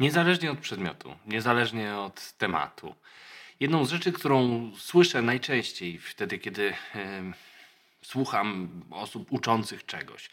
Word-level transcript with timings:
Niezależnie 0.00 0.50
od 0.50 0.58
przedmiotu, 0.58 1.14
niezależnie 1.26 1.96
od 1.96 2.32
tematu. 2.32 2.94
Jedną 3.60 3.84
z 3.84 3.90
rzeczy, 3.90 4.12
którą 4.12 4.70
słyszę 4.76 5.22
najczęściej 5.22 5.98
wtedy, 5.98 6.38
kiedy 6.38 6.74
słucham 8.02 8.68
osób 8.90 9.32
uczących 9.32 9.86
czegoś, 9.86 10.30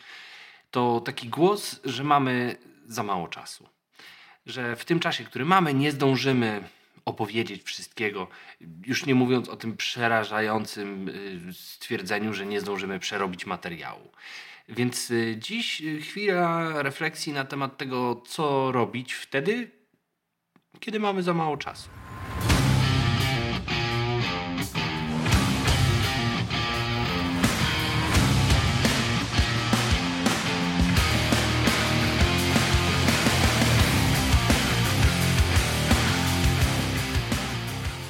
to 0.72 1.02
taki 1.02 1.30
głos, 1.30 1.80
że 1.86 2.04
mamy 2.04 2.58
za 2.86 3.04
mało 3.04 3.28
czasu. 3.28 3.70
Że 4.46 4.76
w 4.76 4.86
tym 4.86 5.00
czasie, 5.00 5.24
który 5.24 5.46
mamy, 5.46 5.74
nie 5.74 5.92
zdążymy 5.92 6.64
opowiedzieć 7.06 7.64
wszystkiego, 7.64 8.28
już 8.86 9.06
nie 9.06 9.16
mówiąc 9.16 9.50
o 9.50 9.56
tym 9.56 9.78
przerażającym 9.78 11.10
y, 11.10 11.54
stwierdzeniu, 11.54 12.34
że 12.34 12.46
nie 12.46 12.62
zdążymy 12.62 13.00
przerobić 13.00 13.46
materiału. 13.46 14.12
Więc 14.70 15.12
y, 15.12 15.36
dziś 15.40 15.82
y, 15.82 16.02
chwila 16.02 16.74
refleksji 16.84 17.34
na 17.34 17.46
temat 17.46 17.78
tego, 17.78 18.22
co 18.28 18.72
robić 18.72 19.14
wtedy, 19.14 19.72
kiedy 20.80 21.00
mamy 21.00 21.24
za 21.24 21.34
mało 21.34 21.58
czasu. 21.58 21.90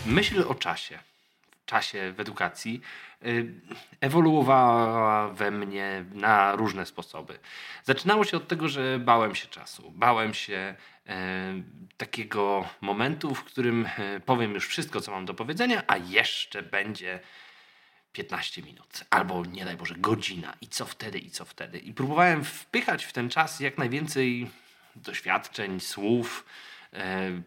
Myśl 0.06 0.46
o 0.48 0.56
czasie, 0.56 1.00
czasie 1.70 2.14
w 2.14 2.20
edukacji, 2.20 2.82
y, 3.26 3.54
ewoluowała 4.02 5.30
we 5.30 5.52
mnie 5.52 6.06
na 6.14 6.56
różne 6.56 6.86
sposoby. 6.86 7.40
Zaczynało 7.84 8.24
się 8.24 8.38
od 8.38 8.48
tego, 8.48 8.70
że 8.70 9.00
bałem 9.00 9.36
się 9.36 9.48
czasu. 9.48 9.92
Bałem 9.96 10.34
się 10.34 10.76
e, 11.08 11.16
takiego 11.98 12.68
momentu, 12.82 13.36
w 13.36 13.44
którym 13.44 13.86
e, 13.98 14.20
powiem 14.20 14.54
już 14.54 14.68
wszystko, 14.68 15.02
co 15.02 15.12
mam 15.12 15.26
do 15.26 15.34
powiedzenia, 15.34 15.84
a 15.88 15.98
jeszcze 15.98 16.64
będzie 16.64 17.20
15 18.14 18.62
minut, 18.62 19.04
albo 19.10 19.46
nie 19.46 19.66
daj 19.66 19.78
Boże, 19.78 19.96
godzina. 19.98 20.54
I 20.62 20.68
co 20.68 20.86
wtedy, 20.86 21.20
i 21.20 21.32
co 21.32 21.46
wtedy. 21.46 21.80
I 21.80 21.94
próbowałem 21.94 22.44
wpychać 22.44 23.06
w 23.06 23.14
ten 23.14 23.30
czas 23.30 23.60
jak 23.60 23.78
najwięcej 23.78 24.52
doświadczeń, 24.96 25.80
słów, 25.80 26.46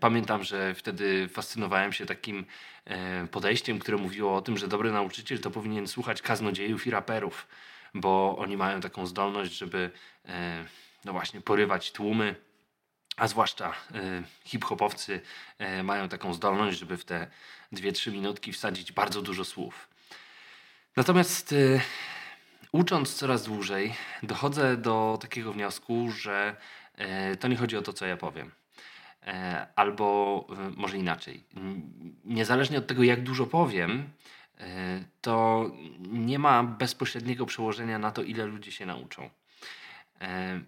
pamiętam, 0.00 0.44
że 0.44 0.74
wtedy 0.74 1.28
fascynowałem 1.28 1.92
się 1.92 2.06
takim 2.06 2.44
e, 2.84 3.26
podejściem, 3.26 3.78
które 3.78 3.96
mówiło 3.96 4.36
o 4.36 4.42
tym, 4.42 4.58
że 4.58 4.68
dobry 4.68 4.92
nauczyciel 4.92 5.40
to 5.40 5.50
powinien 5.50 5.88
słuchać 5.88 6.22
kaznodziejów 6.22 6.86
i 6.86 6.90
raperów, 6.90 7.46
bo 7.94 8.36
oni 8.38 8.56
mają 8.56 8.80
taką 8.80 9.06
zdolność, 9.06 9.58
żeby 9.58 9.90
e, 10.28 10.64
no 11.04 11.12
właśnie 11.12 11.40
porywać 11.40 11.92
tłumy, 11.92 12.34
a 13.16 13.28
zwłaszcza 13.28 13.72
hip-hopowcy 14.44 15.20
mają 15.84 16.08
taką 16.08 16.34
zdolność, 16.34 16.78
żeby 16.78 16.96
w 16.96 17.04
te 17.04 17.26
2-3 17.72 18.12
minutki 18.12 18.52
wsadzić 18.52 18.92
bardzo 18.92 19.22
dużo 19.22 19.44
słów. 19.44 19.88
Natomiast 20.96 21.54
ucząc 22.72 23.14
coraz 23.14 23.44
dłużej, 23.44 23.94
dochodzę 24.22 24.76
do 24.76 25.18
takiego 25.20 25.52
wniosku, 25.52 26.10
że 26.10 26.56
to 27.40 27.48
nie 27.48 27.56
chodzi 27.56 27.76
o 27.76 27.82
to, 27.82 27.92
co 27.92 28.06
ja 28.06 28.16
powiem 28.16 28.50
E, 28.50 28.61
albo 29.76 30.46
e, 30.50 30.70
może 30.76 30.98
inaczej. 30.98 31.44
Niezależnie 32.24 32.78
od 32.78 32.86
tego, 32.86 33.02
jak 33.02 33.22
dużo 33.22 33.46
powiem, 33.46 34.10
e, 34.58 35.04
to 35.20 35.70
nie 36.12 36.38
ma 36.38 36.62
bezpośredniego 36.62 37.46
przełożenia 37.46 37.98
na 37.98 38.10
to, 38.10 38.22
ile 38.22 38.46
ludzie 38.46 38.72
się 38.72 38.86
nauczą. 38.86 39.30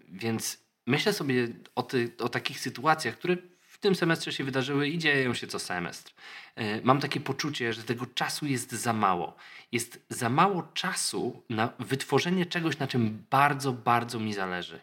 Więc 0.09 0.59
myślę 0.85 1.13
sobie 1.13 1.47
o, 1.75 1.83
ty, 1.83 2.11
o 2.19 2.29
takich 2.29 2.59
sytuacjach, 2.59 3.17
które 3.17 3.37
w 3.61 3.77
tym 3.77 3.95
semestrze 3.95 4.33
się 4.33 4.43
wydarzyły 4.43 4.87
i 4.87 4.97
dzieją 4.97 5.33
się 5.33 5.47
co 5.47 5.59
semestr. 5.59 6.13
Mam 6.83 6.99
takie 6.99 7.19
poczucie, 7.19 7.73
że 7.73 7.83
tego 7.83 8.05
czasu 8.05 8.45
jest 8.45 8.71
za 8.71 8.93
mało. 8.93 9.35
Jest 9.71 10.05
za 10.09 10.29
mało 10.29 10.63
czasu 10.73 11.43
na 11.49 11.69
wytworzenie 11.79 12.45
czegoś, 12.45 12.77
na 12.77 12.87
czym 12.87 13.25
bardzo, 13.29 13.73
bardzo 13.73 14.19
mi 14.19 14.33
zależy. 14.33 14.79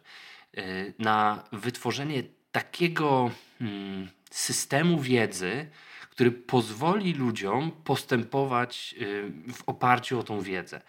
Na 0.99 1.45
wytworzenie 1.53 2.23
takiego 2.53 3.31
hmm, 3.59 4.09
systemu 4.31 5.01
wiedzy, 5.01 5.71
który 6.11 6.31
pozwoli 6.33 7.15
ludziom 7.15 7.71
postępować 7.85 8.95
y, 9.01 9.33
w 9.53 9.69
oparciu 9.69 10.19
o 10.19 10.23
tą 10.23 10.41
wiedzę. 10.41 10.81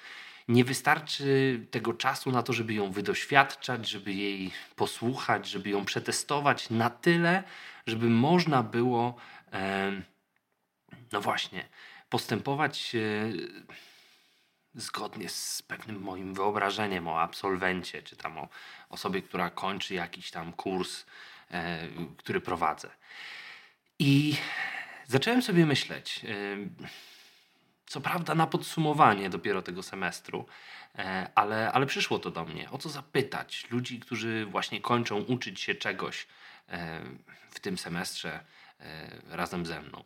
Nie 0.47 0.63
wystarczy 0.63 1.59
tego 1.71 1.93
czasu 1.93 2.31
na 2.31 2.43
to, 2.43 2.53
żeby 2.53 2.73
ją 2.73 2.91
wydoświadczać, 2.91 3.89
żeby 3.89 4.13
jej 4.13 4.51
posłuchać, 4.75 5.47
żeby 5.47 5.69
ją 5.69 5.85
przetestować 5.85 6.69
na 6.69 6.89
tyle, 6.89 7.43
żeby 7.87 8.09
można 8.09 8.63
było, 8.63 9.15
no 11.11 11.21
właśnie, 11.21 11.69
postępować 12.09 12.95
zgodnie 14.75 15.29
z 15.29 15.61
pewnym 15.61 16.01
moim 16.01 16.33
wyobrażeniem 16.33 17.07
o 17.07 17.21
absolwencie, 17.21 18.03
czy 18.03 18.15
tam 18.15 18.37
o 18.37 18.47
osobie, 18.89 19.21
która 19.21 19.49
kończy 19.49 19.93
jakiś 19.93 20.31
tam 20.31 20.53
kurs 20.53 21.05
E, 21.05 21.07
który 22.17 22.41
prowadzę. 22.41 22.89
I 23.99 24.35
zacząłem 25.07 25.41
sobie 25.41 25.65
myśleć, 25.65 26.21
e, 26.25 26.27
co 27.85 28.01
prawda 28.01 28.35
na 28.35 28.47
podsumowanie 28.47 29.29
dopiero 29.29 29.61
tego 29.61 29.83
semestru, 29.83 30.45
e, 30.95 31.31
ale, 31.35 31.71
ale 31.71 31.85
przyszło 31.85 32.19
to 32.19 32.31
do 32.31 32.45
mnie. 32.45 32.71
O 32.71 32.77
co 32.77 32.89
zapytać 32.89 33.67
ludzi, 33.71 33.99
którzy 33.99 34.45
właśnie 34.45 34.81
kończą 34.81 35.21
uczyć 35.21 35.61
się 35.61 35.75
czegoś 35.75 36.27
w 37.51 37.59
tym 37.59 37.77
semestrze 37.77 38.45
razem 39.29 39.65
ze 39.65 39.81
mną. 39.81 40.03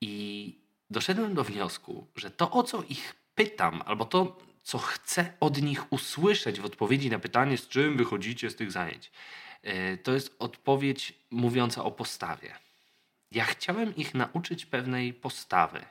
I 0.00 0.58
doszedłem 0.90 1.34
do 1.34 1.44
wniosku, 1.44 2.06
że 2.16 2.30
to 2.30 2.50
o 2.50 2.62
co 2.62 2.82
ich 2.82 3.14
pytam, 3.34 3.82
albo 3.86 4.04
to, 4.04 4.38
co 4.62 4.78
chcę 4.78 5.32
od 5.40 5.62
nich 5.62 5.92
usłyszeć 5.92 6.60
w 6.60 6.64
odpowiedzi 6.64 7.10
na 7.10 7.18
pytanie, 7.18 7.58
z 7.58 7.68
czym 7.68 7.96
wychodzicie 7.96 8.50
z 8.50 8.56
tych 8.56 8.72
zajęć, 8.72 9.10
E, 9.51 9.51
to 10.02 10.12
jest 10.12 10.36
odpowiedź 10.38 11.12
mówiąca 11.30 11.84
o 11.84 11.90
postawie. 11.90 12.54
Ja 13.32 13.44
chciałem 13.44 13.96
ich 13.96 14.14
nauczyć 14.14 14.66
pewnej 14.66 15.12
postawy. 15.12 15.84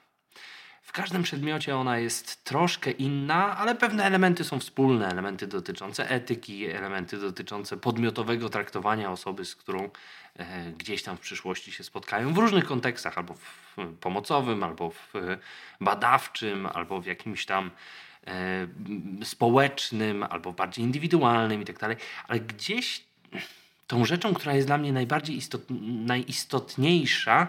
W 0.81 0.91
każdym 0.91 1.23
przedmiocie 1.23 1.75
ona 1.75 1.97
jest 1.97 2.43
troszkę 2.43 2.91
inna, 2.91 3.57
ale 3.57 3.75
pewne 3.75 4.03
elementy 4.03 4.43
są 4.43 4.59
wspólne. 4.59 5.07
Elementy 5.09 5.47
dotyczące 5.47 6.09
etyki, 6.09 6.65
elementy 6.65 7.17
dotyczące 7.17 7.77
podmiotowego 7.77 8.49
traktowania 8.49 9.11
osoby, 9.11 9.45
z 9.45 9.55
którą 9.55 9.89
e, 10.35 10.71
gdzieś 10.71 11.03
tam 11.03 11.17
w 11.17 11.19
przyszłości 11.19 11.71
się 11.71 11.83
spotkają 11.83 12.33
w 12.33 12.37
różnych 12.37 12.65
kontekstach, 12.65 13.17
albo 13.17 13.33
w 13.33 13.75
pomocowym, 13.99 14.63
albo 14.63 14.89
w 14.89 15.13
badawczym, 15.81 16.65
albo 16.65 17.01
w 17.01 17.05
jakimś 17.05 17.45
tam 17.45 17.71
e, 18.27 18.67
społecznym, 19.23 20.23
albo 20.23 20.53
bardziej 20.53 20.85
indywidualnym 20.85 21.61
i 21.61 21.65
tak 21.65 21.79
dalej. 21.79 21.97
Ale 22.27 22.39
gdzieś 22.39 23.03
tą 23.91 24.05
rzeczą, 24.05 24.33
która 24.33 24.53
jest 24.53 24.67
dla 24.67 24.77
mnie 24.77 24.93
najbardziej 24.93 25.37
istot, 25.37 25.61
najistotniejsza, 26.05 27.47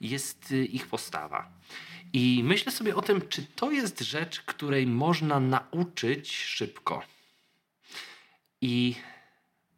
jest 0.00 0.52
y, 0.52 0.64
ich 0.64 0.86
postawa. 0.86 1.50
I 2.12 2.40
myślę 2.44 2.72
sobie 2.72 2.96
o 2.96 3.02
tym, 3.02 3.28
czy 3.28 3.46
to 3.46 3.70
jest 3.70 4.00
rzecz, 4.00 4.40
której 4.40 4.86
można 4.86 5.40
nauczyć 5.40 6.36
szybko. 6.36 7.02
I 8.60 8.94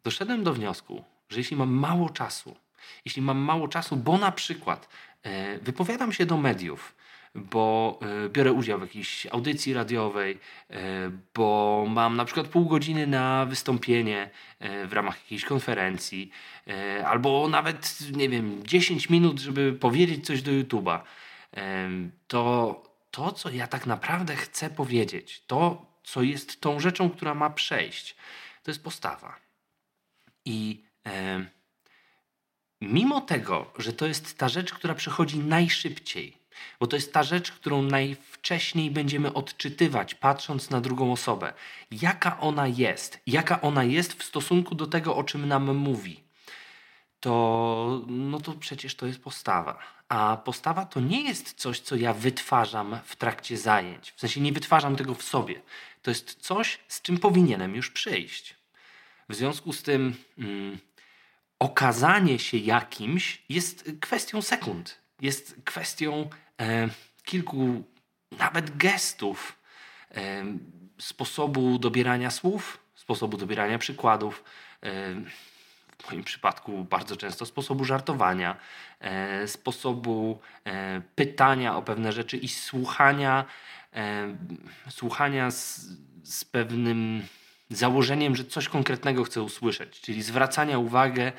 doszedłem 0.05 0.45
do 0.45 0.55
wniosku, 0.55 1.05
że 1.29 1.39
jeśli 1.39 1.57
mam 1.57 1.71
mało 1.71 2.11
czasu, 2.11 2.57
jeśli 3.05 3.23
mam 3.23 3.39
mało 3.39 3.69
czasu, 3.69 3.97
bo 3.97 4.19
na 4.19 4.33
przykład 4.33 4.89
e, 5.23 5.59
wypowiadam 5.59 6.13
się 6.13 6.27
do 6.27 6.37
mediów, 6.37 6.96
bo 7.37 7.99
e, 8.03 8.29
biorę 8.29 8.53
udział 8.53 8.79
w 8.79 8.83
jakiejś 8.83 9.27
audycji 9.27 9.75
radiowej, 9.75 10.39
e, 10.71 10.77
bo 11.35 11.85
mam 11.89 12.17
na 12.17 12.25
przykład 12.25 12.49
pół 12.49 12.67
godziny 12.67 13.07
na 13.07 13.47
wystąpienie 13.47 14.31
e, 14.59 14.87
w 14.87 14.93
ramach 14.93 15.23
jakiejś 15.23 15.45
konferencji, 15.45 16.31
albo 17.05 17.49
nawet, 17.49 17.99
nie 18.13 18.29
wiem, 18.29 18.67
10 18.67 19.11
minut, 19.11 19.41
żeby 19.41 19.73
powiedzieć 19.73 20.27
coś 20.27 20.43
do 20.43 20.51
YouTube'a, 20.51 21.01
to 22.29 22.83
to, 23.11 23.33
co 23.33 23.51
ja 23.51 23.67
tak 23.67 23.87
naprawdę 23.87 24.37
chcę 24.37 24.71
powiedzieć, 24.71 25.43
to, 25.47 25.87
co 26.05 26.23
jest 26.23 26.61
tą 26.61 26.81
rzeczą, 26.81 27.11
która 27.11 27.35
ma 27.35 27.51
przejść, 27.51 28.17
to 28.63 28.71
jest 28.71 28.85
postawa. 28.85 29.37
I 30.45 30.85
mimo 32.81 33.21
tego, 33.21 33.73
że 33.79 33.93
to 33.93 34.07
jest 34.07 34.39
ta 34.39 34.49
rzecz, 34.49 34.73
która 34.73 34.95
przychodzi 34.95 35.39
najszybciej, 35.39 36.37
bo 36.81 36.87
to 36.87 36.97
jest 36.97 37.13
ta 37.13 37.23
rzecz, 37.23 37.53
którą 37.53 37.83
najwcześniej 37.83 38.91
będziemy 38.91 39.33
odczytywać, 39.33 40.15
patrząc 40.15 40.71
na 40.71 40.81
drugą 40.81 41.13
osobę. 41.13 41.53
Jaka 41.91 42.41
ona 42.41 42.67
jest? 42.67 43.21
Jaka 43.27 43.61
ona 43.61 43.85
jest 43.85 44.13
w 44.13 44.25
stosunku 44.25 44.75
do 44.75 44.87
tego, 44.87 45.17
o 45.17 45.25
czym 45.25 45.49
nam 45.49 45.77
mówi? 45.77 46.25
To, 47.21 48.03
no 48.07 48.41
to 48.41 48.53
przecież 48.53 48.95
to 48.95 49.07
jest 49.07 49.23
postawa. 49.23 49.79
A 50.09 50.37
postawa 50.37 50.85
to 50.85 51.01
nie 51.01 51.23
jest 51.23 51.55
coś, 51.55 51.81
co 51.81 51.97
ja 51.97 52.15
wytwarzam 52.15 52.99
w 53.05 53.17
trakcie 53.17 53.57
zajęć. 53.57 54.13
W 54.17 54.21
sensie 54.21 54.41
nie 54.41 54.53
wytwarzam 54.53 54.97
tego 54.97 55.15
w 55.15 55.23
sobie. 55.23 55.63
To 56.03 56.11
jest 56.11 56.35
coś, 56.41 56.79
z 56.89 57.03
czym 57.03 57.19
powinienem 57.19 57.75
już 57.75 57.91
przyjść. 57.91 58.55
W 59.29 59.35
związku 59.35 59.73
z 59.73 59.83
tym, 59.83 60.15
mm, 60.39 60.79
okazanie 61.59 62.39
się 62.39 62.57
jakimś 62.57 63.43
jest 63.49 63.91
kwestią 64.01 64.43
sekund. 64.43 64.99
Jest 65.21 65.57
kwestią 65.65 66.31
kilku 67.25 67.85
nawet 68.39 68.77
gestów, 68.77 69.59
e, 70.15 70.45
sposobu 70.99 71.79
dobierania 71.79 72.31
słów, 72.31 72.79
sposobu 72.95 73.37
dobierania 73.37 73.79
przykładów. 73.79 74.45
E, 74.83 75.15
w 76.03 76.11
moim 76.11 76.25
przypadku 76.25 76.85
bardzo 76.85 77.17
często 77.17 77.47
sposobu 77.47 77.85
żartowania, 77.85 78.57
e, 79.01 79.49
sposobu 79.49 80.41
e, 80.65 81.01
pytania 81.15 81.77
o 81.77 81.83
pewne 81.83 82.13
rzeczy 82.13 82.37
i 82.37 82.49
słuchania, 82.49 83.45
e, 83.95 84.37
słuchania 84.91 85.51
z, 85.51 85.87
z 86.25 86.45
pewnym 86.45 87.23
założeniem, 87.71 88.37
że 88.37 88.45
coś 88.45 88.69
konkretnego 88.69 89.25
chcę 89.25 89.43
usłyszeć, 89.43 90.01
czyli 90.01 90.23
zwracania 90.23 90.79
uwagi 90.79 91.21
e, 91.21 91.33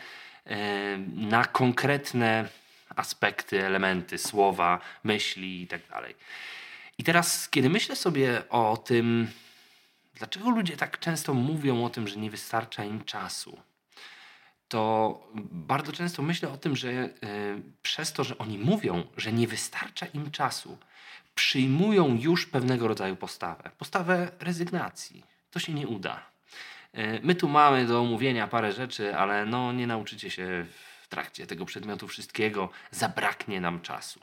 na 1.15 1.45
konkretne 1.45 2.49
aspekty, 2.97 3.65
elementy, 3.65 4.17
słowa, 4.17 4.79
myśli 5.03 5.61
itd. 5.61 5.85
Tak 5.89 6.13
I 6.97 7.03
teraz, 7.03 7.49
kiedy 7.49 7.69
myślę 7.69 7.95
sobie 7.95 8.49
o 8.49 8.77
tym, 8.77 9.27
dlaczego 10.15 10.49
ludzie 10.49 10.77
tak 10.77 10.99
często 10.99 11.33
mówią 11.33 11.85
o 11.85 11.89
tym, 11.89 12.07
że 12.07 12.15
nie 12.15 12.29
wystarcza 12.29 12.83
im 12.83 13.03
czasu, 13.03 13.57
to 14.67 15.19
bardzo 15.51 15.91
często 15.91 16.21
myślę 16.21 16.49
o 16.49 16.57
tym, 16.57 16.75
że 16.75 16.89
y, 16.89 17.11
przez 17.81 18.13
to, 18.13 18.23
że 18.23 18.37
oni 18.37 18.57
mówią, 18.57 19.03
że 19.17 19.31
nie 19.31 19.47
wystarcza 19.47 20.05
im 20.05 20.31
czasu, 20.31 20.77
przyjmują 21.35 22.17
już 22.21 22.45
pewnego 22.45 22.87
rodzaju 22.87 23.15
postawę 23.15 23.71
postawę 23.77 24.31
rezygnacji. 24.39 25.23
To 25.51 25.59
się 25.59 25.73
nie 25.73 25.87
uda. 25.87 26.25
Y, 26.97 27.19
my 27.23 27.35
tu 27.35 27.49
mamy 27.49 27.85
do 27.85 28.01
omówienia 28.01 28.47
parę 28.47 28.71
rzeczy, 28.71 29.15
ale 29.15 29.45
no, 29.45 29.73
nie 29.73 29.87
nauczycie 29.87 30.29
się 30.29 30.65
trakcie 31.09 31.47
tego 31.47 31.65
przedmiotu 31.65 32.07
wszystkiego, 32.07 32.69
zabraknie 32.91 33.61
nam 33.61 33.81
czasu. 33.81 34.19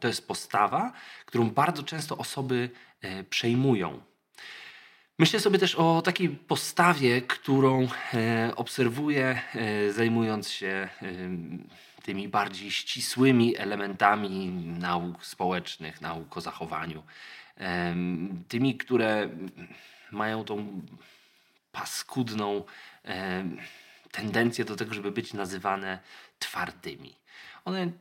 To 0.00 0.08
jest 0.08 0.28
postawa, 0.28 0.92
którą 1.24 1.50
bardzo 1.50 1.82
często 1.82 2.16
osoby 2.16 2.70
y, 3.04 3.24
przejmują 3.24 4.00
Myślę 5.18 5.40
sobie 5.40 5.58
też 5.58 5.74
o 5.74 6.02
takiej 6.02 6.28
postawie, 6.28 7.22
którą 7.22 7.88
e, 8.14 8.52
obserwuję, 8.56 9.42
e, 9.54 9.92
zajmując 9.92 10.50
się 10.50 10.66
e, 10.66 10.88
tymi 12.02 12.28
bardziej 12.28 12.70
ścisłymi 12.70 13.56
elementami 13.56 14.48
nauk 14.78 15.26
społecznych, 15.26 16.00
nauk 16.00 16.36
o 16.36 16.40
zachowaniu. 16.40 17.02
E, 17.58 17.94
tymi, 18.48 18.76
które 18.76 19.28
mają 20.10 20.44
tą 20.44 20.82
paskudną 21.72 22.64
e, 23.04 23.44
tendencję 24.14 24.64
do 24.64 24.76
tego, 24.76 24.94
żeby 24.94 25.12
być 25.12 25.32
nazywane 25.32 25.98
twardymi. 26.38 27.14
One 27.64 27.92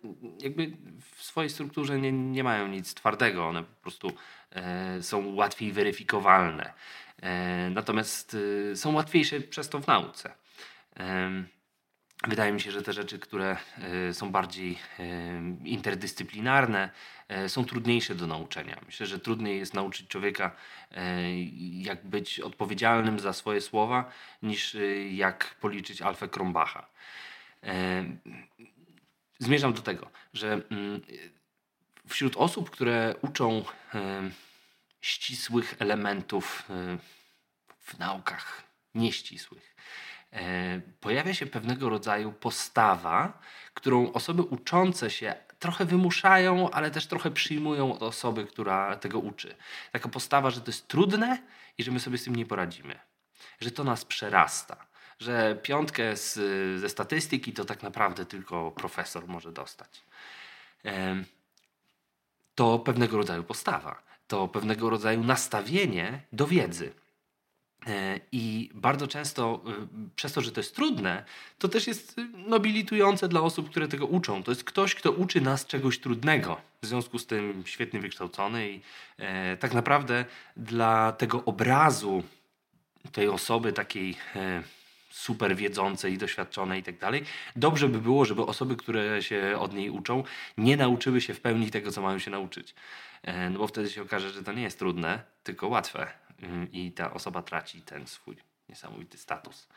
jakby 0.41 0.71
w 1.15 1.23
swojej 1.23 1.49
strukturze 1.49 1.99
nie, 1.99 2.11
nie 2.11 2.43
mają 2.43 2.67
nic 2.67 2.93
twardego, 2.93 3.47
one 3.47 3.63
po 3.63 3.81
prostu 3.81 4.11
e, 4.51 5.03
są 5.03 5.35
łatwiej 5.35 5.71
weryfikowalne. 5.71 6.73
E, 7.21 7.69
natomiast 7.69 8.37
e, 8.71 8.75
są 8.75 8.93
łatwiejsze 8.93 9.39
przez 9.41 9.69
to 9.69 9.79
w 9.79 9.87
nauce. 9.87 10.33
Wydaje 12.27 12.51
mi 12.51 12.61
się, 12.61 12.71
że 12.71 12.81
te 12.81 12.93
rzeczy, 12.93 13.19
które 13.19 13.57
e, 14.09 14.13
są 14.13 14.31
bardziej 14.31 14.79
interdyscyplinarne, 15.63 16.89
są 17.47 17.65
trudniejsze 17.65 18.15
do 18.15 18.27
nauczenia. 18.27 18.79
Myślę, 18.85 19.05
że 19.05 19.19
trudniej 19.19 19.59
jest 19.59 19.73
nauczyć 19.73 20.07
człowieka, 20.07 20.55
jak 21.71 22.05
być 22.07 22.39
odpowiedzialnym 22.39 23.19
za 23.19 23.33
swoje 23.33 23.61
słowa, 23.61 24.11
niż 24.41 24.77
jak 25.11 25.55
policzyć 25.55 26.01
alfę 26.01 26.27
Krombacha. 26.27 26.87
Zmierzam 29.39 29.73
do 29.73 29.81
tego, 29.81 30.09
że 30.33 30.61
mm, 30.69 31.01
wśród 32.07 32.37
osób, 32.37 32.69
które 32.69 33.15
uczą 33.21 33.65
ścisłych 35.01 35.75
elementów 35.79 36.63
w 37.79 37.97
naukach 37.99 38.63
nieścisłych. 38.95 39.75
E, 40.33 40.81
pojawia 40.99 41.33
się 41.33 41.45
pewnego 41.45 41.89
rodzaju 41.89 42.31
postawa, 42.31 43.39
którą 43.73 44.11
osoby 44.11 44.41
uczące 44.41 45.09
się 45.09 45.35
trochę 45.59 45.85
wymuszają, 45.85 46.69
ale 46.69 46.91
też 46.91 47.07
trochę 47.07 47.31
przyjmują 47.31 47.93
od 47.93 48.03
osoby, 48.03 48.45
która 48.45 48.95
tego 48.95 49.19
uczy. 49.19 49.55
Taka 49.91 50.09
postawa, 50.09 50.51
że 50.51 50.61
to 50.61 50.67
jest 50.67 50.87
trudne 50.87 51.41
i 51.77 51.83
że 51.83 51.91
my 51.91 51.99
sobie 51.99 52.17
z 52.17 52.23
tym 52.23 52.35
nie 52.35 52.45
poradzimy, 52.45 52.99
że 53.61 53.71
to 53.71 53.83
nas 53.83 54.05
przerasta, 54.05 54.85
że 55.19 55.55
piątkę 55.63 56.17
z, 56.17 56.33
ze 56.81 56.89
statystyki 56.89 57.53
to 57.53 57.65
tak 57.65 57.83
naprawdę 57.83 58.25
tylko 58.25 58.71
profesor 58.71 59.27
może 59.27 59.51
dostać. 59.51 60.03
E, 60.85 61.23
to 62.55 62.79
pewnego 62.79 63.17
rodzaju 63.17 63.43
postawa 63.43 64.13
to 64.27 64.47
pewnego 64.47 64.89
rodzaju 64.89 65.23
nastawienie 65.23 66.21
do 66.31 66.47
wiedzy. 66.47 66.93
E, 67.87 68.19
I 68.31 68.69
bardzo 68.73 69.07
często, 69.07 69.61
e, 69.67 69.87
przez 70.15 70.33
to, 70.33 70.41
że 70.41 70.51
to 70.51 70.59
jest 70.59 70.75
trudne, 70.75 71.23
to 71.59 71.67
też 71.67 71.87
jest 71.87 72.21
nobilitujące 72.47 73.27
dla 73.27 73.41
osób, 73.41 73.69
które 73.69 73.87
tego 73.87 74.05
uczą. 74.05 74.43
To 74.43 74.51
jest 74.51 74.63
ktoś, 74.63 74.95
kto 74.95 75.11
uczy 75.11 75.41
nas 75.41 75.65
czegoś 75.65 75.99
trudnego, 75.99 76.61
w 76.81 76.85
związku 76.85 77.19
z 77.19 77.25
tym 77.25 77.63
świetnie 77.65 77.99
wykształcony 77.99 78.69
i 78.69 78.81
e, 79.17 79.57
tak 79.57 79.73
naprawdę 79.73 80.25
dla 80.57 81.11
tego 81.11 81.45
obrazu 81.45 82.23
tej 83.11 83.27
osoby 83.27 83.73
takiej 83.73 84.15
e, 84.35 84.63
super 85.09 85.55
wiedzącej, 85.55 86.17
doświadczonej 86.17 86.79
i 86.79 86.83
tak 86.83 86.97
dalej, 86.97 87.23
dobrze 87.55 87.89
by 87.89 88.01
było, 88.01 88.25
żeby 88.25 88.41
osoby, 88.41 88.75
które 88.75 89.23
się 89.23 89.57
od 89.59 89.73
niej 89.73 89.89
uczą, 89.89 90.23
nie 90.57 90.77
nauczyły 90.77 91.21
się 91.21 91.33
w 91.33 91.41
pełni 91.41 91.71
tego, 91.71 91.91
co 91.91 92.01
mają 92.01 92.19
się 92.19 92.31
nauczyć. 92.31 92.75
E, 93.23 93.49
no 93.49 93.59
bo 93.59 93.67
wtedy 93.67 93.89
się 93.89 94.01
okaże, 94.01 94.29
że 94.29 94.43
to 94.43 94.53
nie 94.53 94.61
jest 94.61 94.79
trudne, 94.79 95.23
tylko 95.43 95.67
łatwe 95.67 96.07
i 96.71 96.91
ta 96.91 97.13
osoba 97.13 97.41
traci 97.41 97.81
ten 97.81 98.07
swój 98.07 98.37
niesamowity 98.69 99.17
status. 99.17 99.67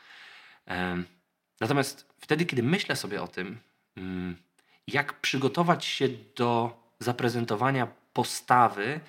Natomiast 1.59 2.13
wtedy, 2.19 2.45
kiedy 2.45 2.63
myślę 2.63 2.95
sobie 2.95 3.21
o 3.21 3.27
tym, 3.27 3.59
mm, 3.97 4.37
jak 4.87 5.21
przygotować 5.21 5.85
się 5.85 6.07
do 6.35 6.79
zaprezentowania 6.99 7.87
postawy 8.13 8.99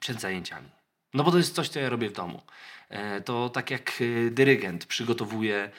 przed 0.00 0.20
zajęciami. 0.20 0.68
No 1.14 1.24
bo 1.24 1.30
to 1.30 1.38
jest 1.38 1.54
coś, 1.54 1.68
co 1.68 1.80
ja 1.80 1.88
robię 1.88 2.08
w 2.08 2.12
domu. 2.12 2.42
E, 2.88 3.20
to 3.20 3.48
tak 3.48 3.70
jak 3.70 4.00
y, 4.00 4.30
dyrygent 4.30 4.86
przygotowuje 4.86 5.70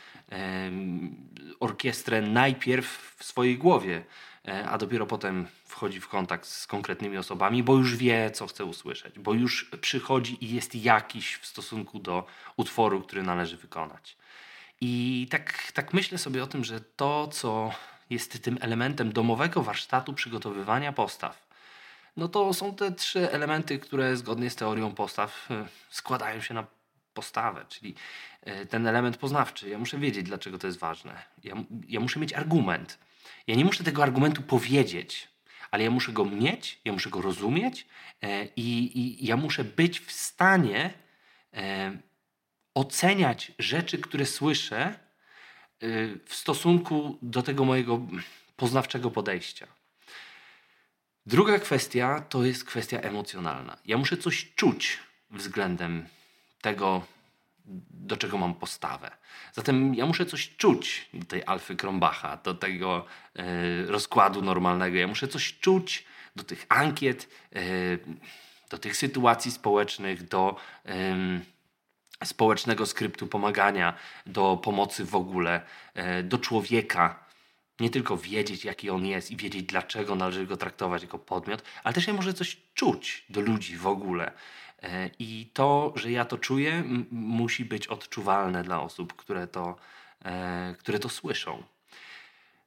orkiestrę 1.59 2.21
najpierw 2.21 3.15
w 3.19 3.23
swojej 3.23 3.57
głowie, 3.57 4.03
a 4.47 4.77
dopiero 4.77 5.05
potem 5.05 5.47
wchodzi 5.65 6.01
w 6.01 6.07
kontakt 6.07 6.45
z 6.45 6.67
konkretnymi 6.67 7.17
osobami, 7.17 7.63
bo 7.63 7.75
już 7.75 7.95
wie, 7.95 8.31
co 8.31 8.47
chce 8.47 8.65
usłyszeć, 8.65 9.19
bo 9.19 9.33
już 9.33 9.71
przychodzi 9.81 10.45
i 10.45 10.55
jest 10.55 10.75
jakiś 10.75 11.35
w 11.35 11.45
stosunku 11.45 11.99
do 11.99 12.25
utworu, 12.57 13.01
który 13.01 13.23
należy 13.23 13.57
wykonać. 13.57 14.17
I 14.81 15.27
tak, 15.31 15.71
tak 15.71 15.93
myślę 15.93 16.17
sobie 16.17 16.43
o 16.43 16.47
tym, 16.47 16.63
że 16.63 16.81
to, 16.81 17.27
co 17.27 17.71
jest 18.09 18.43
tym 18.43 18.57
elementem 18.61 19.13
domowego 19.13 19.63
warsztatu 19.63 20.13
przygotowywania 20.13 20.93
postaw, 20.93 21.47
no 22.17 22.27
to 22.27 22.53
są 22.53 22.75
te 22.75 22.91
trzy 22.91 23.31
elementy, 23.31 23.79
które 23.79 24.17
zgodnie 24.17 24.49
z 24.49 24.55
teorią 24.55 24.95
postaw 24.95 25.51
e, 25.51 25.65
składają 25.89 26.41
się 26.41 26.53
na 26.53 26.67
postawę, 27.13 27.65
czyli 27.69 27.95
e, 28.41 28.65
ten 28.65 28.87
element 28.87 29.17
poznawczy. 29.17 29.69
Ja 29.69 29.77
muszę 29.77 29.97
wiedzieć, 29.97 30.23
dlaczego 30.23 30.57
to 30.57 30.67
jest 30.67 30.79
ważne. 30.79 31.23
Ja, 31.43 31.55
ja 31.87 31.99
muszę 31.99 32.19
mieć 32.19 32.33
argument. 32.33 32.99
Ja 33.47 33.55
nie 33.55 33.65
muszę 33.65 33.83
tego 33.83 34.03
argumentu 34.03 34.41
powiedzieć, 34.41 35.27
ale 35.71 35.83
ja 35.83 35.91
muszę 35.91 36.11
go 36.11 36.25
mieć, 36.25 36.79
ja 36.85 36.93
muszę 36.93 37.09
go 37.09 37.21
rozumieć 37.21 37.87
e, 38.21 38.45
i, 38.55 38.99
i 38.99 39.25
ja 39.25 39.37
muszę 39.37 39.63
być 39.63 39.99
w 39.99 40.11
stanie 40.11 40.93
e, 41.53 41.97
oceniać 42.73 43.51
rzeczy, 43.59 43.97
które 43.97 44.25
słyszę 44.25 44.77
e, 44.85 44.95
w 46.25 46.35
stosunku 46.35 47.17
do 47.21 47.43
tego 47.43 47.65
mojego 47.65 48.01
poznawczego 48.55 49.11
podejścia. 49.11 49.67
Druga 51.25 51.59
kwestia 51.59 52.21
to 52.29 52.45
jest 52.45 52.65
kwestia 52.65 52.99
emocjonalna. 52.99 53.77
Ja 53.85 53.97
muszę 53.97 54.17
coś 54.17 54.53
czuć 54.55 54.99
względem 55.29 56.07
tego, 56.61 57.05
do 57.89 58.17
czego 58.17 58.37
mam 58.37 58.53
postawę. 58.53 59.11
Zatem 59.53 59.95
ja 59.95 60.05
muszę 60.05 60.25
coś 60.25 60.55
czuć 60.57 61.09
do 61.13 61.25
tej 61.25 61.43
Alfy 61.45 61.75
Krombacha, 61.75 62.37
do 62.37 62.53
tego 62.53 63.05
e, 63.35 63.43
rozkładu 63.85 64.41
normalnego. 64.41 64.97
Ja 64.97 65.07
muszę 65.07 65.27
coś 65.27 65.59
czuć 65.59 66.05
do 66.35 66.43
tych 66.43 66.65
ankiet, 66.69 67.29
e, 67.55 67.59
do 68.69 68.77
tych 68.77 68.97
sytuacji 68.97 69.51
społecznych, 69.51 70.27
do 70.27 70.55
społecznego 72.23 72.85
skryptu 72.85 73.27
pomagania, 73.27 73.93
do 74.25 74.57
pomocy 74.63 75.05
w 75.05 75.15
ogóle, 75.15 75.61
e, 75.93 76.23
do 76.23 76.37
człowieka. 76.37 77.26
Nie 77.79 77.89
tylko 77.89 78.17
wiedzieć, 78.17 78.65
jaki 78.65 78.89
on 78.89 79.05
jest 79.05 79.31
i 79.31 79.37
wiedzieć, 79.37 79.63
dlaczego 79.63 80.15
należy 80.15 80.45
go 80.45 80.57
traktować 80.57 81.01
jako 81.01 81.19
podmiot, 81.19 81.63
ale 81.83 81.93
też 81.93 82.07
ja 82.07 82.13
muszę 82.13 82.33
coś 82.33 82.57
czuć 82.73 83.25
do 83.29 83.41
ludzi 83.41 83.77
w 83.77 83.87
ogóle. 83.87 84.31
E, 84.83 85.09
I 85.19 85.49
to, 85.53 85.93
że 85.95 86.11
ja 86.11 86.25
to 86.25 86.37
czuję, 86.37 86.83
musi 87.11 87.65
być 87.65 87.87
odczuwalne 87.87 88.63
dla 88.63 88.81
osób, 88.81 89.13
które 89.13 89.47
to 89.47 89.75
e, 90.25 90.75
które 90.79 90.99
to 90.99 91.09
słyszą. 91.09 91.63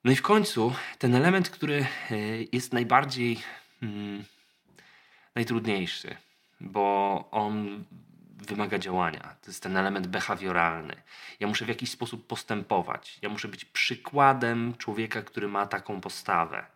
No 0.05 0.13
i 0.13 0.17
w 0.17 0.23
końcu 0.23 0.75
ten 0.99 1.15
element, 1.15 1.51
który 1.51 1.87
e, 2.11 2.17
jest 2.53 2.73
najbardziej 2.73 3.39
hmm, 3.81 4.25
najtrudniejszy, 5.35 6.17
bo 6.61 7.29
on 7.31 7.85
wymaga 8.47 8.79
działania. 8.79 9.37
To 9.43 9.51
jest 9.51 9.63
ten 9.63 9.77
element 9.77 10.07
behawioralny. 10.07 10.97
Ja 11.41 11.47
muszę 11.47 11.65
w 11.65 11.69
jakiś 11.69 11.91
sposób 11.91 12.27
postępować. 12.27 13.19
Ja 13.23 13.29
muszę 13.29 13.49
być 13.49 13.65
przykładem 13.65 14.75
człowieka, 14.79 15.23
który 15.23 15.49
ma 15.49 15.67
taką 15.67 16.01
postawę. 16.01 16.67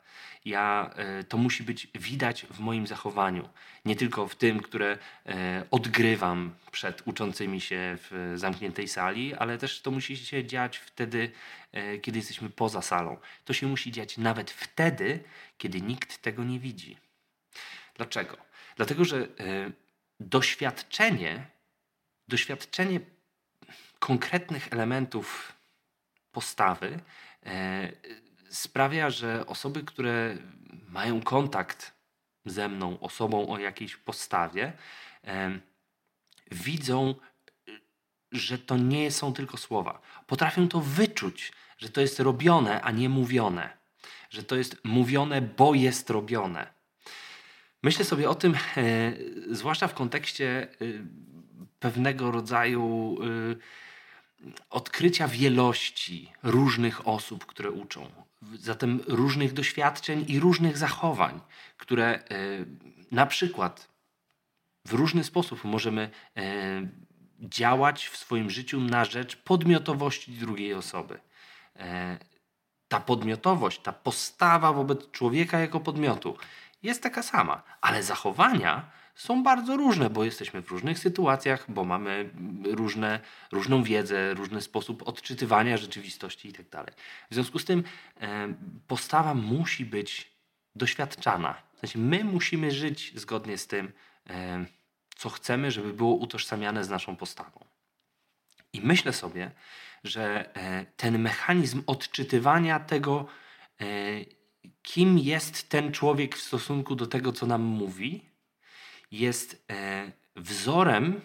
Ja, 0.44 0.90
e, 0.96 1.24
to 1.24 1.38
musi 1.38 1.62
być 1.62 1.88
widać 1.94 2.46
w 2.50 2.58
moim 2.60 2.86
zachowaniu, 2.86 3.48
nie 3.84 3.96
tylko 3.96 4.28
w 4.28 4.34
tym, 4.34 4.60
które 4.60 4.98
e, 5.26 5.64
odgrywam 5.70 6.54
przed 6.72 7.02
uczącymi 7.04 7.60
się 7.60 7.98
w 8.00 8.32
zamkniętej 8.36 8.88
sali, 8.88 9.34
ale 9.34 9.58
też 9.58 9.80
to 9.80 9.90
musi 9.90 10.16
się 10.16 10.44
dziać 10.44 10.76
wtedy, 10.76 11.30
e, 11.72 11.98
kiedy 11.98 12.18
jesteśmy 12.18 12.50
poza 12.50 12.82
salą. 12.82 13.16
To 13.44 13.52
się 13.52 13.66
musi 13.66 13.92
dziać 13.92 14.18
nawet 14.18 14.50
wtedy, 14.50 15.24
kiedy 15.58 15.80
nikt 15.80 16.22
tego 16.22 16.44
nie 16.44 16.58
widzi. 16.58 16.96
Dlaczego? 17.96 18.36
Dlatego, 18.76 19.04
że 19.04 19.28
doświadczenie, 20.20 21.46
doświadczenie 22.28 23.00
konkretnych 23.98 24.72
elementów 24.72 25.52
postawy 26.32 27.00
sprawia, 28.54 29.10
że 29.10 29.46
osoby, 29.46 29.82
które 29.82 30.36
mają 30.88 31.20
kontakt 31.20 31.92
ze 32.44 32.68
mną, 32.68 33.00
osobą 33.00 33.48
o 33.48 33.58
jakiejś 33.58 33.96
postawie, 33.96 34.72
e, 35.24 35.58
widzą, 36.50 37.14
że 38.32 38.58
to 38.58 38.76
nie 38.76 39.10
są 39.10 39.32
tylko 39.32 39.56
słowa. 39.56 40.00
Potrafią 40.26 40.68
to 40.68 40.80
wyczuć, 40.80 41.52
że 41.78 41.88
to 41.88 42.00
jest 42.00 42.20
robione, 42.20 42.82
a 42.82 42.90
nie 42.90 43.08
mówione. 43.08 43.76
Że 44.30 44.42
to 44.42 44.56
jest 44.56 44.84
mówione, 44.84 45.42
bo 45.42 45.74
jest 45.74 46.10
robione. 46.10 46.66
Myślę 47.82 48.04
sobie 48.04 48.30
o 48.30 48.34
tym, 48.34 48.54
e, 48.54 49.12
zwłaszcza 49.50 49.88
w 49.88 49.94
kontekście 49.94 50.68
e, 50.80 50.84
pewnego 51.84 52.30
rodzaju 52.30 53.16
e, 53.20 53.56
odkrycia 54.70 55.28
wielości 55.28 56.32
różnych 56.42 57.08
osób, 57.08 57.46
które 57.46 57.70
uczą 57.70 58.10
zatem 58.58 59.00
różnych 59.06 59.52
doświadczeń 59.52 60.24
i 60.28 60.40
różnych 60.40 60.78
zachowań, 60.78 61.40
które 61.76 62.06
e, 62.06 62.24
na 63.10 63.26
przykład 63.26 63.88
w 64.86 64.92
różny 64.92 65.24
sposób 65.24 65.64
możemy 65.64 66.10
e, 66.36 66.42
działać 67.40 68.06
w 68.06 68.16
swoim 68.16 68.50
życiu 68.50 68.80
na 68.80 69.04
rzecz 69.04 69.36
podmiotowości 69.36 70.32
drugiej 70.32 70.74
osoby. 70.74 71.18
Ta 72.88 73.00
podmiotowość, 73.00 73.80
ta 73.80 73.92
postawa 73.92 74.72
wobec 74.72 75.10
człowieka 75.10 75.58
jako 75.58 75.80
podmiotu 75.80 76.36
jest 76.82 77.02
taka 77.02 77.22
sama, 77.22 77.62
ale 77.80 78.02
zachowania 78.02 78.90
są 79.14 79.42
bardzo 79.42 79.76
różne, 79.76 80.10
bo 80.10 80.24
jesteśmy 80.24 80.62
w 80.62 80.68
różnych 80.68 80.98
sytuacjach, 80.98 81.70
bo 81.70 81.84
mamy 81.84 82.30
różne, 82.64 83.20
różną 83.52 83.82
wiedzę, 83.82 84.34
różny 84.34 84.60
sposób 84.60 85.08
odczytywania 85.08 85.76
rzeczywistości 85.76 86.48
itd. 86.48 86.70
Tak 86.70 86.94
w 87.30 87.34
związku 87.34 87.58
z 87.58 87.64
tym 87.64 87.84
e, 88.20 88.54
postawa 88.86 89.34
musi 89.34 89.84
być 89.84 90.32
doświadczana. 90.76 91.54
W 91.74 91.78
sensie 91.78 91.98
my 91.98 92.24
musimy 92.24 92.70
żyć 92.70 93.12
zgodnie 93.16 93.58
z 93.58 93.66
tym, 93.66 93.92
e, 94.30 94.64
co 95.16 95.30
chcemy, 95.30 95.70
żeby 95.70 95.92
było 95.92 96.14
utożsamiane 96.14 96.84
z 96.84 96.88
naszą 96.88 97.16
postawą. 97.16 97.64
I 98.72 98.80
myślę 98.80 99.12
sobie, 99.12 99.50
że 100.04 100.54
e, 100.56 100.86
ten 100.96 101.18
mechanizm 101.18 101.82
odczytywania 101.86 102.80
tego, 102.80 103.26
kim 104.82 105.18
jest 105.18 105.68
ten 105.68 105.92
człowiek 105.92 106.36
w 106.36 106.42
stosunku 106.42 106.94
do 106.94 107.06
tego, 107.06 107.32
co 107.32 107.46
nam 107.46 107.62
mówi, 107.62 108.33
jest 109.18 109.64
e, 109.70 110.12
wzorem, 110.36 111.20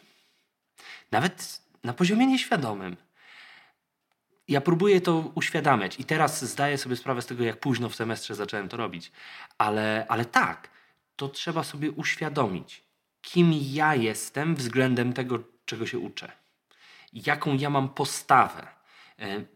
nawet 1.11 1.61
na 1.83 1.93
poziomie 1.93 2.27
nieświadomym. 2.27 2.97
Ja 4.47 4.61
próbuję 4.61 5.01
to 5.01 5.31
uświadamiać 5.35 5.99
i 5.99 6.03
teraz 6.03 6.45
zdaję 6.45 6.77
sobie 6.77 6.95
sprawę 6.95 7.21
z 7.21 7.25
tego, 7.25 7.43
jak 7.43 7.59
późno 7.59 7.89
w 7.89 7.95
semestrze 7.95 8.35
zacząłem 8.35 8.69
to 8.69 8.77
robić. 8.77 9.11
Ale, 9.57 10.05
ale 10.09 10.25
tak, 10.25 10.69
to 11.15 11.29
trzeba 11.29 11.63
sobie 11.63 11.91
uświadomić, 11.91 12.83
kim 13.21 13.53
ja 13.53 13.95
jestem 13.95 14.55
względem 14.55 15.13
tego, 15.13 15.39
czego 15.65 15.87
się 15.87 15.99
uczę. 15.99 16.31
Jaką 17.13 17.57
ja 17.57 17.69
mam 17.69 17.89
postawę 17.89 18.67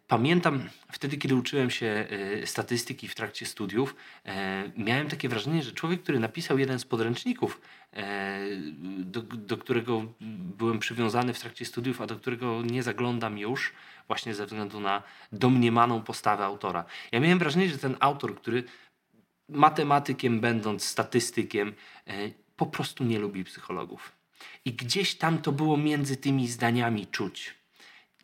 pamiętam 0.08 0.70
wtedy, 0.91 1.17
kiedy 1.17 1.36
uczyłem 1.36 1.70
się 1.70 1.86
e, 1.86 2.48
statystyki 2.48 3.08
w 3.08 3.15
trakcie 3.15 3.46
studiów, 3.46 3.96
e, 4.25 4.72
miałem 4.77 5.08
takie 5.08 5.29
wrażenie, 5.29 5.63
że 5.63 5.72
człowiek, 5.72 6.03
który 6.03 6.20
napisał 6.20 6.60
jeden 6.60 6.79
z 6.79 6.86
podręczników, 6.86 7.62
do, 9.00 9.22
do, 9.22 9.58
którego 9.58 10.05
byłem 10.58 10.79
przywiązany 10.79 11.34
w 11.34 11.39
trakcie 11.39 11.65
studiów, 11.65 12.01
a 12.01 12.08
do 12.08 12.15
którego 12.15 12.62
nie 12.62 12.84
zaglądam 12.84 13.38
już, 13.38 13.74
właśnie 14.08 14.36
ze 14.36 14.46
względu 14.46 14.79
na 14.79 15.03
domniemaną 15.32 16.01
postawę 16.01 16.46
autora. 16.46 16.86
Ja 17.12 17.20
miałem 17.20 17.39
wrażenie, 17.39 17.70
że 17.70 17.77
ten 17.77 17.96
autor, 18.00 18.36
który 18.36 18.63
matematykiem 19.50 20.39
będąc, 20.39 20.86
statystykiem, 20.86 21.74
po 22.55 22.65
prostu 22.65 23.03
nie 23.03 23.20
lubi 23.20 23.43
psychologów. 23.43 24.12
I 24.65 24.74
gdzieś 24.74 25.15
tam 25.15 25.41
to 25.41 25.51
było 25.51 25.77
między 25.77 26.17
tymi 26.17 26.48
zdaniami 26.48 27.08
czuć. 27.08 27.55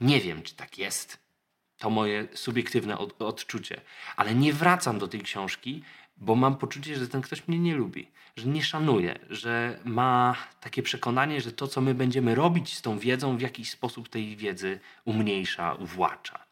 Nie 0.01 0.21
wiem, 0.21 0.41
czy 0.41 0.55
tak 0.55 0.77
jest. 0.77 1.28
To 1.79 1.89
moje 1.89 2.27
subiektywne 2.33 2.97
od, 2.97 3.21
odczucie. 3.21 3.81
Ale 4.15 4.35
nie 4.35 4.53
wracam 4.53 4.99
do 4.99 5.07
tej 5.07 5.21
książki, 5.21 5.83
bo 6.17 6.35
mam 6.35 6.57
poczucie, 6.57 6.95
że 6.95 7.07
ten 7.07 7.21
ktoś 7.21 7.47
mnie 7.47 7.59
nie 7.59 7.75
lubi, 7.75 8.11
że 8.35 8.47
nie 8.47 8.63
szanuje, 8.63 9.19
że 9.29 9.79
ma 9.85 10.35
takie 10.61 10.83
przekonanie, 10.83 11.41
że 11.41 11.51
to, 11.51 11.67
co 11.67 11.81
my 11.81 11.93
będziemy 11.93 12.35
robić 12.35 12.77
z 12.77 12.81
tą 12.81 12.99
wiedzą, 12.99 13.37
w 13.37 13.41
jakiś 13.41 13.69
sposób 13.69 14.09
tej 14.09 14.35
wiedzy 14.35 14.79
umniejsza, 15.05 15.73
uwłacza. 15.73 16.45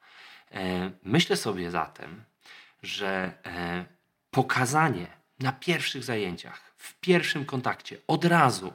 E, 0.52 0.92
myślę 1.04 1.38
sobie 1.38 1.72
zatem, 1.72 2.24
że 2.84 3.34
e, 3.46 3.86
pokazanie 4.32 5.08
na 5.40 5.52
pierwszych 5.52 6.04
zajęciach, 6.04 6.74
w 6.78 7.00
pierwszym 7.00 7.46
kontakcie, 7.46 7.98
od 8.08 8.26
razu 8.26 8.74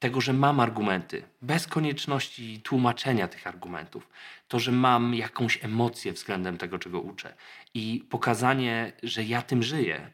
tego, 0.00 0.20
że 0.20 0.32
mam 0.32 0.60
argumenty, 0.60 1.22
bez 1.42 1.66
konieczności 1.66 2.60
tłumaczenia 2.60 3.28
tych 3.28 3.46
argumentów, 3.46 4.08
to, 4.48 4.58
że 4.58 4.72
mam 4.72 5.14
jakąś 5.14 5.64
emocję 5.64 6.12
względem 6.12 6.58
tego, 6.58 6.78
czego 6.78 7.00
uczę 7.00 7.34
i 7.74 8.06
pokazanie, 8.10 8.92
że 9.02 9.24
ja 9.24 9.42
tym 9.42 9.62
żyję, 9.62 10.10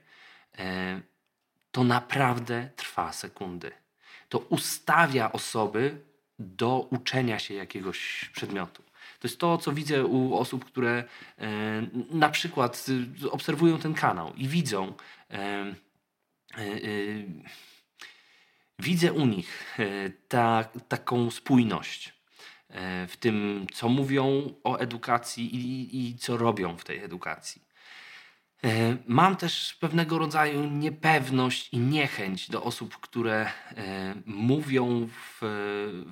e, 0.58 1.00
to 1.72 1.84
naprawdę 1.84 2.70
trwa 2.76 3.12
sekundy. 3.12 3.72
To 4.28 4.38
ustawia 4.38 5.32
osoby 5.32 6.00
do 6.38 6.88
uczenia 6.90 7.38
się 7.38 7.54
jakiegoś 7.54 8.30
przedmiotu. 8.34 8.82
To 9.18 9.28
jest 9.28 9.40
to, 9.40 9.58
co 9.58 9.72
widzę 9.72 10.04
u 10.04 10.34
osób, 10.34 10.64
które 10.64 11.04
e, 11.38 11.46
na 12.10 12.28
przykład 12.28 12.86
obserwują 13.30 13.78
ten 13.78 13.94
kanał 13.94 14.32
i 14.34 14.48
widzą 14.48 14.92
e, 15.30 15.74
widzę 18.78 19.12
u 19.12 19.26
nich 19.26 19.78
e, 19.78 20.10
ta, 20.28 20.64
taką 20.88 21.30
spójność 21.30 22.14
e, 22.68 23.06
w 23.06 23.16
tym, 23.16 23.66
co 23.72 23.88
mówią 23.88 24.54
o 24.64 24.76
edukacji 24.76 25.56
i, 25.56 26.08
i 26.08 26.18
co 26.18 26.36
robią 26.36 26.76
w 26.76 26.84
tej 26.84 26.98
edukacji. 26.98 27.62
E, 28.64 28.96
mam 29.06 29.36
też 29.36 29.76
pewnego 29.80 30.18
rodzaju 30.18 30.70
niepewność 30.70 31.68
i 31.72 31.78
niechęć 31.78 32.50
do 32.50 32.62
osób, 32.62 32.96
które 32.96 33.50
mówią 34.26 35.06
w, 35.06 35.38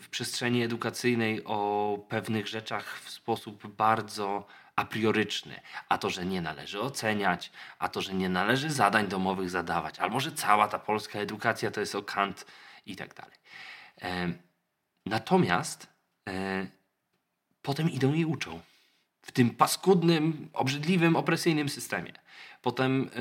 w 0.00 0.09
przestrzeni 0.09 0.62
edukacyjnej 0.62 1.44
o 1.44 1.99
pewnych 2.09 2.49
rzeczach 2.49 3.00
w 3.00 3.11
sposób 3.11 3.66
bardzo 3.66 4.47
a 4.76 4.85
prioryczny. 4.85 5.61
A 5.88 5.99
to, 5.99 6.11
że 6.11 6.26
nie 6.26 6.40
należy 6.40 6.81
oceniać, 6.81 7.52
a 7.78 7.88
to, 7.88 8.00
że 8.00 8.14
nie 8.14 8.28
należy 8.28 8.71
zadań 8.71 9.09
domowych 9.09 9.50
zadawać, 9.50 9.99
albo 9.99 10.21
że 10.21 10.33
cała 10.33 10.69
ta 10.69 10.78
polska 10.78 11.19
edukacja 11.19 11.71
to 11.71 11.81
jest 11.81 11.95
o 11.95 12.02
Kant 12.02 12.47
i 12.87 12.97
tak 12.97 13.14
dalej. 13.14 13.37
Natomiast 15.07 15.87
e, 16.28 16.66
potem 17.62 17.90
idą 17.90 18.14
i 18.14 18.25
uczą. 18.25 18.61
W 19.23 19.33
tym 19.33 19.50
paskudnym, 19.50 20.50
obrzydliwym, 20.52 21.16
opresyjnym 21.16 21.69
systemie. 21.69 22.12
Potem 22.62 23.11
e, 23.16 23.21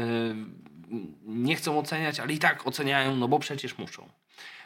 nie 1.26 1.56
chcą 1.56 1.80
oceniać, 1.80 2.20
ale 2.20 2.34
i 2.34 2.40
tak 2.40 2.68
oceniają, 2.68 3.16
no 3.16 3.28
bo 3.28 3.40
przecież 3.40 3.78
muszą. 3.78 4.10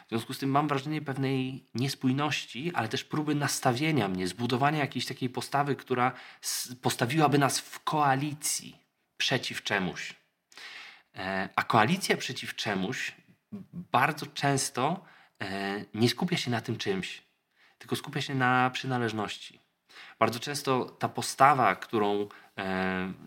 W 0.08 0.10
związku 0.10 0.34
z 0.34 0.38
tym 0.38 0.50
mam 0.50 0.68
wrażenie 0.68 1.02
pewnej 1.02 1.64
niespójności, 1.74 2.72
ale 2.74 2.88
też 2.88 3.04
próby 3.04 3.34
nastawienia 3.34 4.08
mnie, 4.08 4.28
zbudowania 4.28 4.78
jakiejś 4.78 5.06
takiej 5.06 5.28
postawy, 5.28 5.76
która 5.76 6.12
postawiłaby 6.82 7.38
nas 7.38 7.60
w 7.60 7.80
koalicji 7.84 8.76
przeciw 9.16 9.62
czemuś. 9.62 10.14
E, 11.16 11.48
a 11.56 11.62
koalicja 11.62 12.16
przeciw 12.16 12.54
czemuś 12.54 13.12
bardzo 13.72 14.26
często 14.26 15.04
e, 15.40 15.84
nie 15.94 16.08
skupia 16.08 16.36
się 16.36 16.50
na 16.50 16.60
tym 16.60 16.76
czymś, 16.76 17.22
tylko 17.78 17.96
skupia 17.96 18.20
się 18.20 18.34
na 18.34 18.70
przynależności. 18.70 19.60
Bardzo 20.18 20.40
często 20.40 20.84
ta 20.84 21.08
postawa, 21.08 21.76
którą 21.76 22.28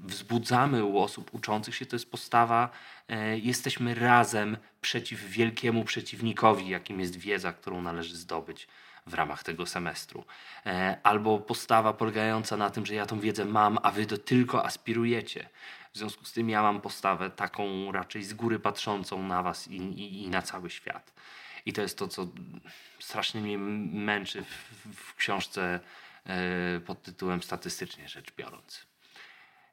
wzbudzamy 0.03 0.85
u 0.85 1.00
osób 1.00 1.33
uczących 1.33 1.75
się, 1.75 1.85
to 1.85 1.95
jest 1.95 2.11
postawa, 2.11 2.69
e, 3.07 3.38
jesteśmy 3.38 3.95
razem 3.95 4.57
przeciw 4.81 5.29
wielkiemu 5.29 5.83
przeciwnikowi, 5.83 6.69
jakim 6.69 7.00
jest 7.00 7.17
wiedza, 7.17 7.53
którą 7.53 7.81
należy 7.81 8.17
zdobyć 8.17 8.67
w 9.05 9.13
ramach 9.13 9.43
tego 9.43 9.65
semestru. 9.65 10.25
E, 10.65 10.97
albo 11.03 11.39
postawa 11.39 11.93
polegająca 11.93 12.57
na 12.57 12.69
tym, 12.69 12.85
że 12.85 12.95
ja 12.95 13.05
tą 13.05 13.19
wiedzę 13.19 13.45
mam, 13.45 13.77
a 13.83 13.91
wy 13.91 14.05
to 14.05 14.17
tylko 14.17 14.65
aspirujecie. 14.65 15.50
W 15.93 15.97
związku 15.97 16.25
z 16.25 16.31
tym 16.31 16.50
ja 16.50 16.61
mam 16.61 16.81
postawę 16.81 17.29
taką 17.29 17.91
raczej 17.91 18.23
z 18.23 18.33
góry 18.33 18.59
patrzącą 18.59 19.23
na 19.23 19.43
was 19.43 19.67
i, 19.67 19.75
i, 19.75 20.23
i 20.23 20.29
na 20.29 20.41
cały 20.41 20.69
świat. 20.69 21.13
I 21.65 21.73
to 21.73 21.81
jest 21.81 21.97
to, 21.97 22.07
co 22.07 22.27
strasznie 23.00 23.41
mnie 23.41 23.57
męczy 23.57 24.43
w, 24.43 24.95
w 24.95 25.15
książce 25.15 25.79
e, 26.25 26.79
pod 26.79 27.01
tytułem 27.01 27.43
Statystycznie 27.43 28.09
rzecz 28.09 28.31
biorąc. 28.35 28.90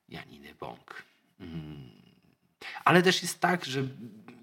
Janiny 0.08 0.54
Bąk. 0.54 1.02
Mm. 1.40 1.90
Ale 2.84 3.02
też 3.02 3.22
jest 3.22 3.40
tak, 3.40 3.64
że 3.64 3.82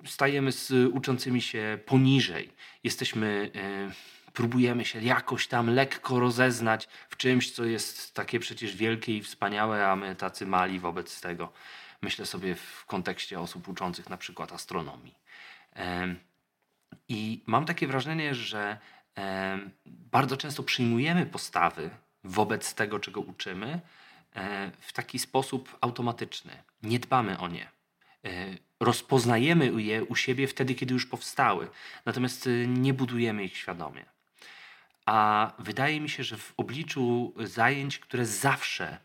stajemy 0.05 0.51
z 0.51 0.72
uczącymi 0.93 1.41
się 1.41 1.79
poniżej. 1.86 2.50
Jesteśmy, 2.84 3.51
e, 3.55 4.31
próbujemy 4.34 4.86
się 4.86 5.01
jakoś 5.01 5.48
tam 5.48 5.69
lekko 5.69 6.19
rozeznać 6.19 6.88
w 7.10 7.17
czymś, 7.17 7.51
co 7.51 7.65
jest 7.65 8.13
takie 8.13 8.39
przecież 8.39 8.75
wielkie 8.75 9.17
i 9.17 9.24
wspaniałe, 9.24 9.88
a 9.88 9.95
my 9.95 10.15
tacy 10.15 10.45
mali 10.45 10.79
wobec 10.79 11.22
tego. 11.22 11.53
Myślę 12.01 12.25
sobie 12.25 12.55
w 12.55 12.86
kontekście 12.86 13.39
osób 13.39 13.67
uczących 13.67 14.10
na 14.10 14.17
przykład 14.17 14.51
astronomii. 14.51 15.15
I 17.10 17.43
mam 17.45 17.65
takie 17.65 17.88
wrażenie, 17.88 18.36
że 18.36 18.77
bardzo 19.86 20.38
często 20.38 20.63
przyjmujemy 20.63 21.25
postawy 21.25 21.89
wobec 22.24 22.74
tego, 22.74 23.00
czego 23.00 23.22
uczymy, 23.22 23.67
e, 23.67 23.81
w 24.80 24.94
taki 24.94 25.20
sposób 25.20 25.77
automatyczny. 25.82 26.63
Nie 26.84 27.00
dbamy 27.00 27.39
o 27.39 27.48
nie. 27.48 27.70
E, 28.25 28.30
rozpoznajemy 28.80 29.82
je 29.82 30.04
u 30.04 30.15
siebie 30.15 30.48
wtedy, 30.48 30.75
kiedy 30.75 30.94
już 30.94 31.06
powstały, 31.06 31.70
natomiast 32.06 32.48
e, 32.48 32.50
nie 32.68 32.94
budujemy 32.94 33.44
ich 33.44 33.58
świadomie. 33.58 34.06
A 35.06 35.51
wydaje 35.60 36.01
mi 36.01 36.10
się, 36.10 36.24
że 36.24 36.38
w 36.38 36.54
obliczu 36.58 37.34
zajęć, 37.38 38.00
które 38.00 38.25
zawsze, 38.25 38.98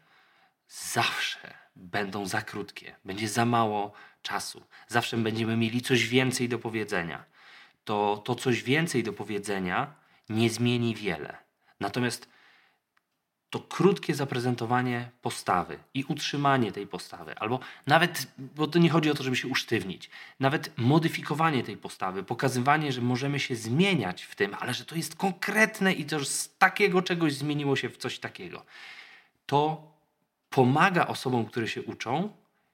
zawsze 0.69 1.55
będą 1.77 2.27
za 2.27 2.43
krótkie, 2.43 2.97
będzie 3.05 3.29
za 3.29 3.45
mało 3.45 3.93
czasu, 4.23 4.63
zawsze 4.89 5.17
będziemy 5.17 5.57
mieli 5.57 5.81
coś 5.81 6.09
więcej 6.09 6.49
do 6.49 6.59
powiedzenia, 6.59 7.25
to 7.85 8.23
to 8.25 8.35
coś 8.35 8.63
więcej 8.63 9.03
do 9.03 9.13
powiedzenia 9.13 9.95
nie 10.29 10.51
zmieni 10.51 10.95
wiele. 10.95 11.37
Natomiast 11.81 12.29
to 13.51 13.61
krótkie 13.61 14.15
zaprezentowanie 14.15 15.11
postawy 15.23 15.79
i 15.95 16.05
utrzymanie 16.05 16.73
tej 16.73 16.87
postawy, 16.87 17.39
albo 17.39 17.61
nawet, 17.87 18.27
bo 18.39 18.67
to 18.67 18.79
nie 18.79 18.91
chodzi 18.91 19.11
o 19.11 19.15
to, 19.15 19.23
żeby 19.23 19.37
się 19.37 19.49
usztywnić, 19.49 20.11
nawet 20.41 20.79
modyfikowanie 20.79 21.63
tej 21.63 21.77
postawy, 21.77 22.23
pokazywanie, 22.23 22.93
że 22.93 23.01
możemy 23.01 23.41
się 23.41 23.57
zmieniać 23.57 24.23
w 24.23 24.35
tym, 24.35 24.57
ale 24.61 24.75
że 24.75 24.85
to 24.85 24.95
jest 24.95 25.17
konkretne 25.17 25.93
i 25.93 26.05
to 26.05 26.25
z 26.25 26.57
takiego 26.59 27.03
czegoś 27.03 27.35
zmieniło 27.35 27.77
się 27.77 27.89
w 27.89 27.97
coś 27.97 28.19
takiego. 28.19 28.65
To 29.47 29.91
pomaga 30.51 31.07
osobom, 31.07 31.45
które 31.47 31.69
się 31.69 31.83
uczą, 31.83 32.33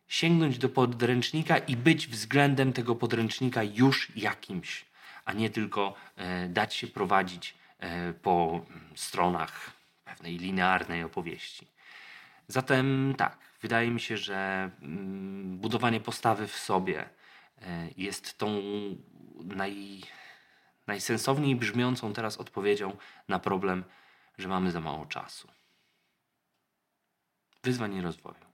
sięgnąć 0.08 0.58
do 0.58 0.68
podręcznika 0.68 1.58
i 1.58 1.76
być 1.76 2.06
względem 2.08 2.72
tego 2.72 2.96
podręcznika 2.96 3.62
już 3.62 4.16
jakimś 4.16 4.86
a 5.26 5.32
nie 5.32 5.50
tylko 5.50 5.94
e, 6.16 6.48
dać 6.48 6.74
się 6.74 6.86
prowadzić 6.86 7.54
e, 7.78 8.12
po 8.12 8.66
stronach 8.94 9.70
pewnej 10.06 10.38
linearnej 10.38 11.02
opowieści. 11.02 11.66
Zatem 12.48 13.14
tak, 13.18 13.38
wydaje 13.62 13.90
mi 13.90 14.00
się, 14.00 14.16
że 14.16 14.70
mm, 14.82 15.58
budowanie 15.58 16.00
postawy 16.00 16.46
w 16.46 16.56
sobie 16.56 17.08
e, 17.62 17.88
jest 17.96 18.38
tą 18.38 18.62
naj, 19.44 20.02
najsensowniej 20.86 21.56
brzmiącą 21.56 22.12
teraz 22.12 22.36
odpowiedzią 22.36 22.96
na 23.28 23.38
problem, 23.38 23.84
że 24.38 24.48
mamy 24.48 24.70
za 24.70 24.80
mało 24.80 25.06
czasu. 25.06 25.48
Wyzwanie 27.62 28.02
rozwoju. 28.02 28.45